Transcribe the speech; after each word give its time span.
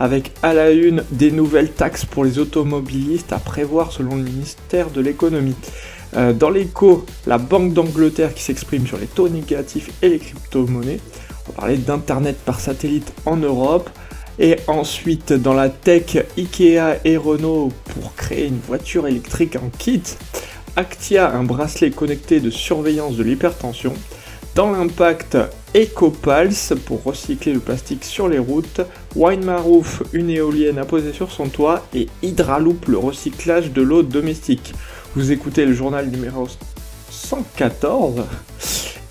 Avec 0.00 0.32
à 0.42 0.54
la 0.54 0.70
une 0.70 1.04
des 1.10 1.30
nouvelles 1.30 1.70
taxes 1.70 2.04
pour 2.04 2.24
les 2.24 2.38
automobilistes 2.38 3.32
à 3.32 3.38
prévoir 3.38 3.92
selon 3.92 4.16
le 4.16 4.22
ministère 4.22 4.90
de 4.90 5.00
l'économie. 5.00 5.54
Euh, 6.16 6.32
dans 6.32 6.50
l'éco, 6.50 7.04
la 7.26 7.38
Banque 7.38 7.72
d'Angleterre 7.72 8.34
qui 8.34 8.42
s'exprime 8.42 8.86
sur 8.86 8.98
les 8.98 9.06
taux 9.06 9.28
négatifs 9.28 9.90
et 10.02 10.08
les 10.08 10.18
crypto-monnaies. 10.18 11.00
On 11.46 11.52
va 11.52 11.56
parler 11.56 11.76
d'Internet 11.76 12.36
par 12.44 12.60
satellite 12.60 13.12
en 13.26 13.36
Europe. 13.36 13.90
Et 14.38 14.56
ensuite, 14.66 15.32
dans 15.32 15.54
la 15.54 15.68
tech, 15.68 16.16
Ikea 16.36 16.98
et 17.04 17.16
Renault 17.16 17.72
pour 17.84 18.14
créer 18.16 18.46
une 18.46 18.58
voiture 18.58 19.06
électrique 19.06 19.56
en 19.56 19.70
kit. 19.78 20.02
Actia, 20.76 21.32
un 21.32 21.44
bracelet 21.44 21.92
connecté 21.92 22.40
de 22.40 22.50
surveillance 22.50 23.16
de 23.16 23.22
l'hypertension. 23.22 23.94
Dans 24.54 24.70
l'impact, 24.70 25.36
EcoPulse 25.74 26.74
pour 26.86 27.02
recycler 27.02 27.52
le 27.52 27.58
plastique 27.58 28.04
sur 28.04 28.28
les 28.28 28.38
routes. 28.38 28.82
Winemaroof, 29.16 30.04
une 30.12 30.30
éolienne 30.30 30.78
à 30.78 30.84
poser 30.84 31.12
sur 31.12 31.32
son 31.32 31.48
toit. 31.48 31.84
Et 31.92 32.06
Hydraloop, 32.22 32.86
le 32.86 32.98
recyclage 32.98 33.72
de 33.72 33.82
l'eau 33.82 34.04
domestique. 34.04 34.72
Vous 35.16 35.32
écoutez 35.32 35.66
le 35.66 35.72
journal 35.72 36.06
numéro 36.06 36.46
114 37.10 38.22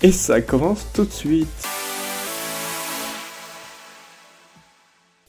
et 0.02 0.12
ça 0.12 0.40
commence 0.40 0.86
tout 0.94 1.04
de 1.04 1.12
suite. 1.12 1.73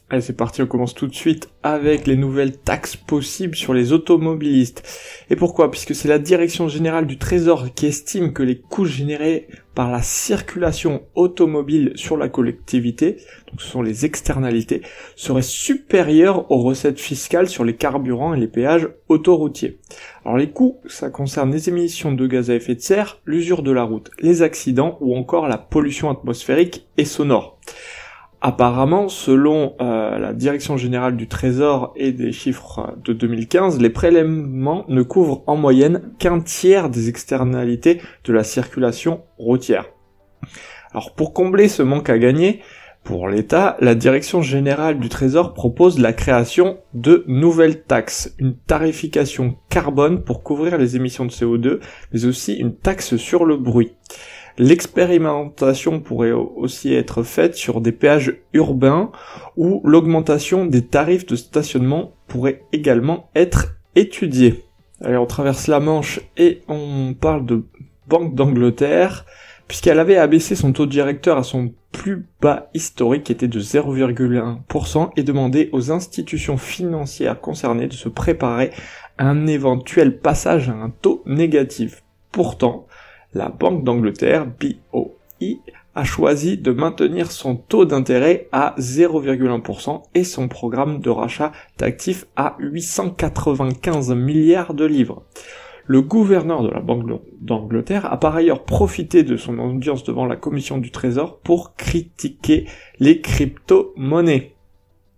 Allez, 0.08 0.22
c'est 0.22 0.34
parti, 0.34 0.61
on 0.61 0.67
commence 0.67 0.94
tout 0.94 1.08
de 1.08 1.16
suite 1.16 1.50
avec 1.64 2.06
les 2.06 2.16
nouvelles 2.16 2.59
taxes 2.59 2.95
possibles 2.95 3.56
sur 3.56 3.73
les 3.73 3.92
automobilistes. 3.92 4.88
Et 5.31 5.36
pourquoi? 5.36 5.72
Puisque 5.72 5.95
c'est 5.95 6.08
la 6.08 6.20
Direction 6.20 6.67
Générale 6.67 7.08
du 7.08 7.17
Trésor 7.17 7.73
qui 7.73 7.88
estime 7.88 8.31
que 8.31 8.44
les 8.44 8.59
coûts 8.59 8.86
générés 8.86 9.48
par 9.73 9.89
la 9.89 10.03
circulation 10.03 11.02
automobile 11.16 11.94
sur 11.95 12.17
la 12.17 12.30
collectivité, 12.30 13.17
donc 13.50 13.59
ce 13.59 13.67
sont 13.67 13.81
les 13.81 14.06
externalités, 14.06 14.83
seraient 15.16 15.42
supérieurs 15.42 16.52
aux 16.52 16.61
recettes 16.61 17.00
fiscales 17.00 17.50
sur 17.50 17.64
les 17.64 17.76
carburants 17.76 18.36
et 18.36 18.39
les 18.39 18.48
péages 18.48 18.89
autoroutiers. 19.09 19.80
Alors 20.23 20.38
les 20.38 20.52
coûts, 20.52 20.78
ça 20.86 21.09
concerne 21.09 21.52
les 21.52 21.67
émissions 21.67 22.11
de 22.11 22.28
gaz 22.28 22.52
à 22.52 22.56
effet 22.56 22.76
de 22.76 22.80
serre, 22.80 23.22
l'usure 23.26 23.64
de 23.64 23.72
la 23.72 23.81
route, 23.81 24.11
les 24.20 24.44
accidents 24.44 25.00
ou 25.02 25.17
encore 25.17 25.48
la 25.48 25.58
pollution 25.58 26.11
atmosphérique 26.11 26.86
et 26.98 27.06
sonore. 27.06 27.59
Apparemment, 28.48 29.10
selon 29.10 29.74
euh, 29.82 30.20
la 30.20 30.32
Direction 30.32 30.78
générale 30.78 31.18
du 31.18 31.28
Trésor 31.28 31.94
et 31.96 32.12
des 32.12 32.32
chiffres 32.32 32.94
de 33.04 33.12
2015, 33.12 33.82
les 33.82 33.90
prélèvements 33.90 34.86
ne 34.88 35.02
couvrent 35.02 35.44
en 35.48 35.56
moyenne 35.56 36.12
qu'un 36.20 36.40
tiers 36.42 36.92
des 36.92 37.10
externalités 37.10 38.04
de 38.23 38.34
la 38.34 38.44
circulation 38.44 39.23
routière. 39.40 39.86
Alors 40.92 41.16
pour 41.16 41.34
combler 41.34 41.68
ce 41.68 41.82
manque 41.82 42.12
à 42.12 42.20
gagner, 42.20 42.62
pour 43.04 43.30
l'État, 43.30 43.78
la 43.80 43.96
Direction 43.96 44.44
générale 44.44 45.00
du 45.00 45.10
Trésor 45.10 45.56
propose 45.56 45.98
la 45.98 46.14
création 46.14 46.78
de 46.94 47.23
nouvelles 47.28 47.82
taxes, 47.82 48.36
une 48.38 48.56
tarification 48.56 49.56
carbone 49.70 50.23
pour 50.23 50.44
couvrir 50.44 50.78
les 50.78 50.96
émissions 50.96 51.26
de 51.26 51.32
CO2, 51.32 51.80
mais 52.14 52.26
aussi 52.26 52.54
une 52.54 52.76
taxe 52.76 53.16
sur 53.16 53.44
le 53.44 53.58
bruit. 53.58 53.94
L'expérimentation 54.58 55.99
pourrait 55.99 56.32
aussi 56.32 56.93
être 56.93 57.23
faite 57.23 57.55
sur 57.55 57.82
des 57.82 57.92
péages 57.92 58.38
urbains 58.54 59.11
où 59.58 59.82
l'augmentation 59.83 60.66
des 60.66 60.86
tarifs 60.86 61.26
de 61.26 61.36
stationnement 61.36 62.14
pourrait 62.27 62.64
également 62.71 63.30
être 63.36 63.76
étudiée. 63.95 64.64
Allez, 65.02 65.17
on 65.17 65.26
traverse 65.26 65.67
la 65.67 65.82
Manche 65.82 66.21
et 66.38 66.61
on 66.70 67.14
parle 67.20 67.45
de 67.45 67.66
Banque 68.08 68.33
d'Angleterre, 68.33 69.26
puisqu'elle 69.67 69.99
avait 69.99 70.17
abaissé 70.17 70.55
son 70.55 70.72
taux 70.72 70.86
directeur 70.86 71.37
à 71.37 71.43
son 71.43 71.73
plus 71.92 72.27
bas 72.42 72.70
historique 72.73 73.23
qui 73.23 73.32
était 73.32 73.48
de 73.48 73.60
0,1% 73.60 75.10
et 75.17 75.23
demandé 75.23 75.70
aux 75.73 75.92
institutions 75.92 76.58
financières 76.58 77.42
concernées 77.42 77.87
de 77.87 77.93
se 77.93 78.10
préparer 78.10 78.72
à 79.17 79.27
un 79.27 79.48
éventuel 79.48 80.20
passage 80.20 80.70
à 80.70 80.73
un 80.73 80.89
taux 80.89 81.23
négatif. 81.26 82.04
Pourtant, 82.32 82.87
la 83.36 83.50
Banque 83.50 83.84
d'Angleterre, 83.84 84.48
BOE, 84.48 85.12
a 85.94 86.04
choisi 86.04 86.58
de 86.58 86.72
maintenir 86.72 87.32
son 87.32 87.56
taux 87.56 87.86
d'intérêt 87.86 88.48
à 88.52 88.76
0,1% 88.80 90.04
et 90.16 90.23
son 90.23 90.48
programme 90.48 91.00
de 91.00 91.10
rachat 91.10 91.52
d'actifs 91.78 92.26
à 92.36 92.56
895 92.60 94.14
milliards 94.14 94.73
de 94.73 94.86
livres. 94.86 95.23
Le 95.86 96.02
gouverneur 96.02 96.64
de 96.64 96.70
la 96.70 96.80
Banque 96.80 97.22
d'Angleterre 97.40 98.12
a 98.12 98.20
par 98.20 98.36
ailleurs 98.36 98.64
profité 98.64 99.23
de 99.23 99.38
son 99.38 99.60
audience 99.60 100.04
devant 100.04 100.26
la 100.26 100.36
commission 100.36 100.78
du 100.80 100.90
Trésor 100.90 101.40
pour 101.40 101.76
critiquer 101.76 102.66
les 103.00 103.22
crypto-monnaies. 103.22 104.55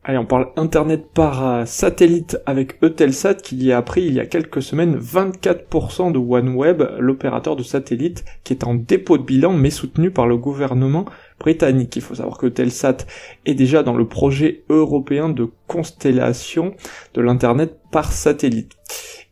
Allez, 0.10 0.20
on 0.20 0.26
parle 0.26 0.48
Internet 0.56 1.10
par 1.14 1.46
euh, 1.46 1.66
satellite 1.66 2.38
avec 2.46 2.82
Eutelsat 2.82 3.34
qui 3.34 3.58
y 3.58 3.74
a 3.74 3.78
appris 3.78 4.06
il 4.06 4.14
y 4.14 4.22
a 4.22 4.26
quelques 4.26 4.62
semaines 4.62 4.98
24% 4.98 6.14
de 6.14 6.18
OneWeb, 6.18 6.82
l'opérateur 6.98 7.58
de 7.58 7.64
satellite 7.64 8.24
qui 8.46 8.54
est 8.54 8.64
en 8.64 8.74
dépôt 8.74 9.18
de 9.18 9.24
bilan 9.24 9.52
mais 9.52 9.70
soutenu 9.70 10.10
par 10.10 10.26
le 10.26 10.38
gouvernement 10.38 11.04
britannique. 11.42 11.98
Il 11.98 12.02
faut 12.02 12.16
savoir 12.16 12.38
que 12.38 12.46
Eutelsat 12.46 13.00
est 13.46 13.54
déjà 13.54 13.84
dans 13.84 13.98
le 13.98 14.08
projet 14.08 14.64
européen 14.70 15.28
de 15.28 15.50
constellation 15.68 16.74
de 17.14 17.20
l'Internet 17.20 17.78
par 17.92 18.14
satellite. 18.14 18.78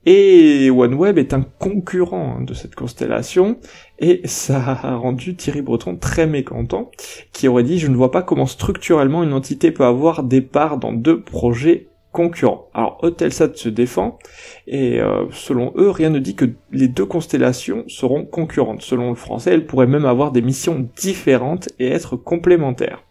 Et 0.05 0.69
OneWeb 0.69 1.17
est 1.17 1.33
un 1.33 1.41
concurrent 1.41 2.41
de 2.41 2.53
cette 2.53 2.75
constellation, 2.75 3.57
et 3.99 4.21
ça 4.25 4.79
a 4.83 4.95
rendu 4.95 5.35
Thierry 5.35 5.61
Breton 5.61 5.95
très 5.95 6.27
mécontent, 6.27 6.91
qui 7.31 7.47
aurait 7.47 7.63
dit 7.63 7.79
«Je 7.79 7.87
ne 7.87 7.95
vois 7.95 8.11
pas 8.11 8.23
comment 8.23 8.45
structurellement 8.45 9.23
une 9.23 9.33
entité 9.33 9.71
peut 9.71 9.85
avoir 9.85 10.23
des 10.23 10.41
parts 10.41 10.77
dans 10.77 10.93
deux 10.93 11.21
projets 11.21 11.87
concurrents.» 12.11 12.69
Alors 12.73 12.99
Eutelsat 13.03 13.55
se 13.55 13.69
défend, 13.69 14.19
et 14.67 14.99
euh, 14.99 15.25
selon 15.31 15.73
eux, 15.77 15.89
rien 15.89 16.09
ne 16.09 16.19
dit 16.19 16.35
que 16.35 16.51
les 16.71 16.87
deux 16.87 17.05
constellations 17.05 17.83
seront 17.87 18.25
concurrentes. 18.25 18.81
Selon 18.81 19.09
le 19.09 19.15
français, 19.15 19.51
elles 19.53 19.65
pourraient 19.65 19.87
même 19.87 20.05
avoir 20.05 20.31
des 20.31 20.41
missions 20.41 20.87
différentes 20.97 21.69
et 21.79 21.87
être 21.87 22.15
complémentaires. 22.15 23.03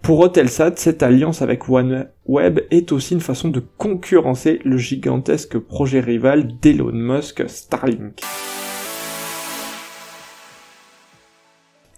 Pour 0.00 0.24
Eutelsat, 0.24 0.76
cette 0.76 1.02
alliance 1.02 1.42
avec 1.42 1.68
OneWeb 1.68 2.60
est 2.70 2.92
aussi 2.92 3.14
une 3.14 3.20
façon 3.20 3.48
de 3.48 3.60
concurrencer 3.78 4.60
le 4.64 4.76
gigantesque 4.76 5.58
projet 5.58 6.00
rival 6.00 6.52
d'Elon 6.62 6.92
Musk, 6.92 7.42
Starlink. 7.48 8.20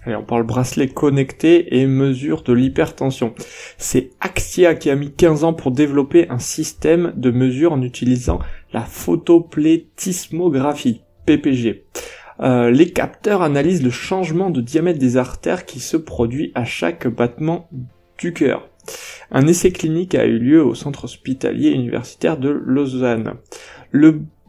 Allez, 0.05 0.17
on 0.17 0.23
parle 0.23 0.45
bracelet 0.45 0.89
connecté 0.89 1.79
et 1.79 1.87
mesure 1.87 2.43
de 2.43 2.55
l'hypertension. 2.55 3.35
C'est 3.77 4.09
Axia 4.21 4.75
qui 4.75 4.89
a 4.89 4.97
mis 4.97 5.13
15 5.13 5.45
ans 5.45 5.53
pour 5.53 5.73
développer 5.73 6.27
un 6.31 6.39
système 6.39 7.13
de 7.17 7.31
mesure 7.31 7.73
en 7.73 7.83
utilisant 7.83 8.39
la 8.73 8.81
photoplétismographie, 8.81 11.03
PPG. 11.27 11.85
Euh, 12.41 12.71
les 12.71 12.91
capteurs 12.91 13.43
analysent 13.43 13.83
le 13.83 13.91
changement 13.91 14.49
de 14.49 14.63
diamètre 14.63 14.99
des 14.99 15.19
artères 15.19 15.67
qui 15.67 15.81
se 15.81 15.99
produit 15.99 16.51
à 16.55 16.65
chaque 16.65 17.07
battement 17.07 17.69
du 18.19 18.33
cœur. 18.33 18.71
Un 19.31 19.47
essai 19.47 19.71
clinique 19.71 20.15
a 20.15 20.25
eu 20.25 20.39
lieu 20.39 20.65
au 20.65 20.75
centre 20.75 21.05
hospitalier 21.05 21.69
universitaire 21.71 22.39
de 22.39 22.49
Lausanne. 22.49 23.35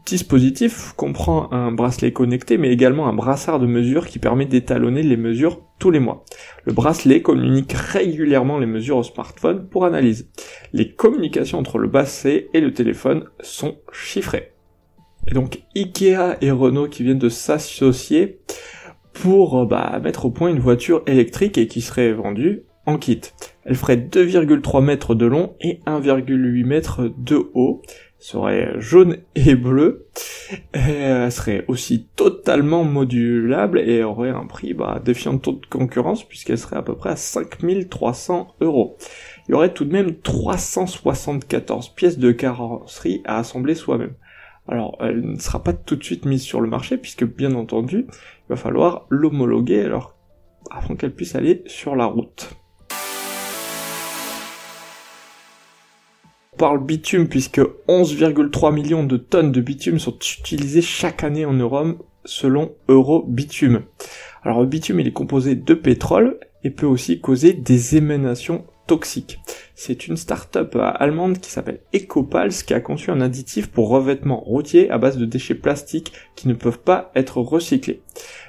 Dispositif 0.06 0.92
comprend 0.96 1.52
un 1.52 1.72
bracelet 1.72 2.12
connecté 2.12 2.58
mais 2.58 2.70
également 2.70 3.08
un 3.08 3.12
brassard 3.12 3.58
de 3.58 3.66
mesure 3.66 4.06
qui 4.06 4.18
permet 4.18 4.46
d'étalonner 4.46 5.02
les 5.02 5.16
mesures 5.16 5.60
tous 5.78 5.90
les 5.90 6.00
mois. 6.00 6.24
Le 6.64 6.72
bracelet 6.72 7.22
communique 7.22 7.72
régulièrement 7.72 8.58
les 8.58 8.66
mesures 8.66 8.98
au 8.98 9.02
smartphone 9.02 9.68
pour 9.68 9.84
analyse. 9.84 10.28
Les 10.72 10.92
communications 10.92 11.58
entre 11.58 11.78
le 11.78 11.88
bracelet 11.88 12.48
et 12.54 12.60
le 12.60 12.72
téléphone 12.72 13.24
sont 13.40 13.78
chiffrées. 13.92 14.52
Et 15.28 15.34
donc 15.34 15.62
Ikea 15.76 16.36
et 16.40 16.50
Renault 16.50 16.88
qui 16.88 17.04
viennent 17.04 17.18
de 17.18 17.28
s'associer 17.28 18.40
pour 19.12 19.60
euh, 19.60 19.66
bah, 19.66 20.00
mettre 20.02 20.26
au 20.26 20.30
point 20.30 20.48
une 20.48 20.58
voiture 20.58 21.02
électrique 21.06 21.58
et 21.58 21.66
qui 21.66 21.80
serait 21.80 22.12
vendue 22.12 22.64
en 22.86 22.98
kit. 22.98 23.20
Elle 23.64 23.76
ferait 23.76 23.96
2,3 23.96 24.82
mètres 24.82 25.14
de 25.14 25.26
long 25.26 25.54
et 25.60 25.80
1,8 25.86 26.64
mètres 26.64 27.12
de 27.16 27.50
haut. 27.54 27.82
Serait 28.22 28.74
jaune 28.78 29.18
et 29.34 29.56
bleu. 29.56 30.06
elle 30.72 31.32
serait 31.32 31.64
aussi 31.66 32.06
totalement 32.14 32.84
modulable 32.84 33.80
et 33.80 34.04
aurait 34.04 34.30
un 34.30 34.46
prix 34.46 34.74
bah, 34.74 35.00
défiant 35.04 35.34
de 35.34 35.60
concurrence 35.68 36.26
puisqu'elle 36.26 36.58
serait 36.58 36.76
à 36.76 36.82
peu 36.82 36.94
près 36.94 37.10
à 37.10 37.16
5300 37.16 38.54
euros. 38.60 38.96
il 39.48 39.52
y 39.52 39.54
aurait 39.54 39.72
tout 39.74 39.84
de 39.84 39.92
même 39.92 40.14
374 40.14 41.88
pièces 41.90 42.18
de 42.18 42.30
carrosserie 42.30 43.22
à 43.24 43.38
assembler 43.38 43.74
soi-même. 43.74 44.14
Alors, 44.68 44.96
elle 45.00 45.20
ne 45.22 45.38
sera 45.38 45.60
pas 45.62 45.72
tout 45.72 45.96
de 45.96 46.04
suite 46.04 46.24
mise 46.24 46.42
sur 46.42 46.60
le 46.60 46.68
marché, 46.68 46.96
puisque 46.96 47.24
bien 47.24 47.54
entendu, 47.56 48.06
il 48.08 48.48
va 48.48 48.56
falloir 48.56 49.06
l'homologuer 49.10 49.80
alors, 49.80 50.14
afin 50.70 50.94
qu'elle 50.94 51.12
puisse 51.12 51.34
aller 51.34 51.64
sur 51.66 51.96
la 51.96 52.04
route. 52.04 52.61
On 56.62 56.66
parle 56.66 56.84
bitume 56.84 57.26
puisque 57.26 57.58
11,3 57.88 58.72
millions 58.72 59.02
de 59.02 59.16
tonnes 59.16 59.50
de 59.50 59.60
bitume 59.60 59.98
sont 59.98 60.16
utilisées 60.16 60.80
chaque 60.80 61.24
année 61.24 61.44
en 61.44 61.54
Europe 61.54 62.06
selon 62.24 62.70
Eurobitume. 62.86 63.82
Alors 64.44 64.60
le 64.60 64.66
bitume 64.66 65.00
il 65.00 65.08
est 65.08 65.12
composé 65.12 65.56
de 65.56 65.74
pétrole 65.74 66.38
et 66.62 66.70
peut 66.70 66.86
aussi 66.86 67.20
causer 67.20 67.52
des 67.52 67.96
émanations 67.96 68.64
toxiques. 68.86 69.40
C'est 69.74 70.06
une 70.06 70.16
start-up 70.16 70.76
allemande 70.76 71.38
qui 71.38 71.50
s'appelle 71.50 71.80
Ecopals 71.92 72.52
qui 72.52 72.74
a 72.74 72.80
conçu 72.80 73.10
un 73.10 73.20
additif 73.20 73.66
pour 73.66 73.88
revêtement 73.88 74.38
routier 74.38 74.88
à 74.90 74.98
base 74.98 75.18
de 75.18 75.24
déchets 75.24 75.56
plastiques 75.56 76.12
qui 76.36 76.46
ne 76.46 76.54
peuvent 76.54 76.78
pas 76.78 77.10
être 77.16 77.38
recyclés. 77.38 78.02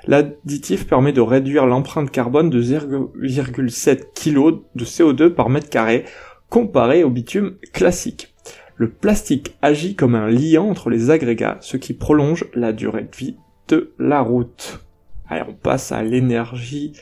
L'additif 0.06 0.86
permet 0.86 1.14
de 1.14 1.22
réduire 1.22 1.66
l'empreinte 1.66 2.12
carbone 2.12 2.52
de 2.52 2.62
0,7 2.62 4.02
kg 4.14 4.60
de 4.76 4.86
CO2 4.86 5.30
par 5.30 5.50
mètre 5.50 5.70
carré 5.70 6.06
comparé 6.54 7.04
au 7.04 7.10
bitume 7.10 7.56
classique. 7.74 8.36
Le 8.76 8.92
plastique 8.92 9.56
agit 9.64 9.96
comme 9.96 10.14
un 10.14 10.30
liant 10.30 10.70
entre 10.70 10.92
les 10.92 11.10
agrégats, 11.10 11.58
ce 11.62 11.78
qui 11.78 11.96
prolonge 11.96 12.46
la 12.54 12.74
durée 12.74 13.08
de 13.12 13.18
vie 13.18 13.38
de 13.70 13.92
la 13.98 14.22
route. 14.22 14.86
Allez, 15.28 15.42
on 15.50 15.56
passe 15.56 15.92
à 15.92 16.04
l'énergie 16.04 16.94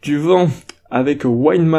du 0.00 0.16
vent 0.16 0.48
avec 0.92 1.22
Wine 1.24 1.76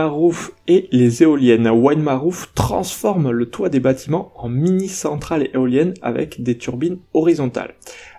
et 0.68 0.90
les 0.92 1.24
éoliennes. 1.24 1.70
Wine 1.70 2.06
transforme 2.54 3.32
le 3.32 3.46
toit 3.46 3.70
des 3.70 3.80
bâtiments 3.80 4.34
en 4.36 4.50
mini 4.50 4.90
centrales 4.90 5.48
éoliennes 5.54 5.94
avec 6.02 6.44
des 6.44 6.58
turbines 6.58 7.00
horizontales. 7.14 7.76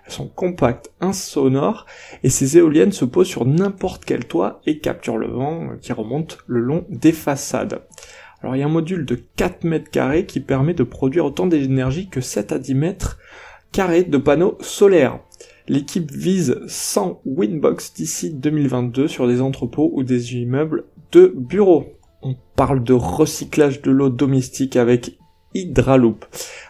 Elles 0.07 0.13
sont 0.13 0.27
compactes, 0.27 0.91
insonores, 1.01 1.85
et 2.23 2.31
ces 2.31 2.57
éoliennes 2.57 2.93
se 2.93 3.05
posent 3.05 3.27
sur 3.27 3.45
n'importe 3.45 4.05
quel 4.05 4.25
toit 4.25 4.59
et 4.65 4.79
capturent 4.79 5.19
le 5.19 5.27
vent 5.27 5.67
qui 5.79 5.93
remonte 5.93 6.39
le 6.47 6.61
long 6.61 6.83
des 6.89 7.11
façades. 7.11 7.83
Alors 8.41 8.55
il 8.55 8.59
y 8.59 8.61
a 8.61 8.65
un 8.65 8.69
module 8.69 9.05
de 9.05 9.15
4 9.15 9.63
mètres 9.63 9.89
carrés 9.89 10.25
qui 10.25 10.39
permet 10.39 10.73
de 10.73 10.83
produire 10.83 11.25
autant 11.25 11.47
d'énergie 11.47 12.07
que 12.07 12.21
7 12.21 12.51
à 12.51 12.59
10 12.59 12.75
mètres 12.75 13.17
carrés 13.71 14.03
de 14.03 14.17
panneaux 14.17 14.57
solaires. 14.61 15.19
L'équipe 15.67 16.11
vise 16.11 16.59
100 16.67 17.21
Winbox 17.25 17.93
d'ici 17.93 18.33
2022 18.33 19.07
sur 19.07 19.27
des 19.27 19.41
entrepôts 19.41 19.91
ou 19.93 20.03
des 20.03 20.35
immeubles 20.35 20.85
de 21.11 21.33
bureaux. 21.35 21.87
On 22.21 22.35
parle 22.55 22.83
de 22.83 22.93
recyclage 22.93 23.81
de 23.81 23.91
l'eau 23.91 24.09
domestique 24.09 24.75
avec 24.75 25.17
Hydraloop. 25.53 26.25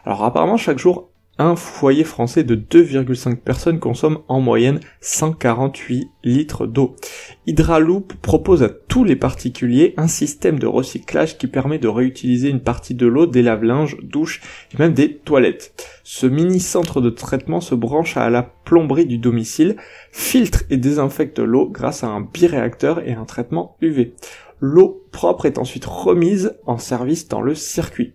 Alors 0.06 0.24
apparemment 0.24 0.58
chaque 0.58 0.80
jour 0.80 1.12
un 1.39 1.56
foyer 1.56 2.04
français 2.04 2.44
de 2.44 2.56
2,5 2.56 3.38
personnes 3.38 3.80
consomme 3.80 4.19
en 4.28 4.42
moyenne 4.42 4.80
148 5.01 6.10
litres 6.24 6.66
d'eau. 6.66 6.95
Hydraloop 7.45 8.13
propose 8.22 8.63
à 8.63 8.69
tous 8.69 9.04
les 9.04 9.16
particuliers 9.16 9.94
un 9.98 10.07
système 10.07 10.60
de 10.60 10.68
recyclage 10.68 11.38
qui 11.38 11.48
permet 11.48 11.80
de 11.80 11.88
réutiliser 11.88 12.50
une 12.50 12.62
partie 12.62 12.95
de 12.95 13.06
l'eau 13.06 13.28
des 13.28 13.44
lave-linges, 13.44 13.98
douches 14.01 14.42
et 14.74 14.78
même 14.78 14.94
des 14.94 15.18
toilettes. 15.18 15.74
Ce 16.04 16.25
mini 16.25 16.60
centre 16.60 17.01
de 17.01 17.10
traitement 17.10 17.62
se 17.62 17.75
branche 17.75 18.18
à 18.18 18.30
la 18.30 18.44
plomberie 18.44 19.06
du 19.06 19.18
domicile, 19.18 19.75
filtre 20.12 20.63
et 20.69 20.78
désinfecte 20.78 21.39
l'eau 21.39 21.69
grâce 21.69 22.04
à 22.04 22.07
un 22.07 22.22
biréacteur 22.22 23.07
et 23.07 23.13
un 23.13 23.25
traitement 23.25 23.78
UV. 23.81 24.16
L'eau 24.60 25.04
propre 25.12 25.45
est 25.45 25.60
ensuite 25.60 25.86
remise 25.86 26.56
en 26.66 26.80
service 26.80 27.28
dans 27.28 27.42
le 27.42 27.54
circuit. 27.54 28.13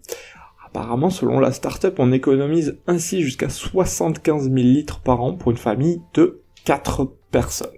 Apparemment, 0.75 1.11
selon 1.11 1.39
la 1.39 1.53
startup, 1.53 1.97
on 1.99 2.13
économise 2.13 2.79
ainsi 2.87 3.21
jusqu'à 3.21 3.51
75 3.51 4.45
000 4.45 4.55
litres 4.55 5.01
par 5.01 5.21
an 5.21 5.35
pour 5.35 5.51
une 5.51 5.59
famille 5.59 6.01
de 6.15 6.41
4 6.65 7.13
personnes. 7.31 7.69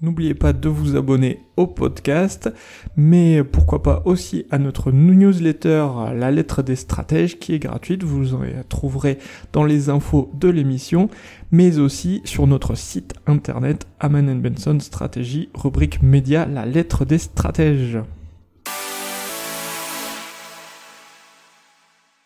N'oubliez 0.00 0.34
pas 0.34 0.52
de 0.52 0.68
vous 0.68 0.94
abonner 0.94 1.40
au 1.56 1.66
podcast, 1.66 2.48
mais 2.96 3.42
pourquoi 3.42 3.82
pas 3.82 4.02
aussi 4.04 4.46
à 4.52 4.58
notre 4.58 4.92
newsletter 4.92 5.88
La 6.14 6.30
lettre 6.30 6.62
des 6.62 6.76
stratèges 6.76 7.40
qui 7.40 7.54
est 7.54 7.58
gratuite, 7.58 8.04
vous 8.04 8.34
en 8.34 8.42
trouverez 8.68 9.18
dans 9.52 9.64
les 9.64 9.88
infos 9.88 10.30
de 10.34 10.48
l'émission, 10.48 11.08
mais 11.50 11.80
aussi 11.80 12.20
sur 12.24 12.46
notre 12.46 12.76
site 12.76 13.14
internet 13.26 13.88
Aman 13.98 14.40
Benson 14.40 14.78
Stratégie, 14.78 15.48
rubrique 15.54 16.02
média 16.02 16.46
La 16.46 16.66
lettre 16.66 17.04
des 17.04 17.18
stratèges. 17.18 17.98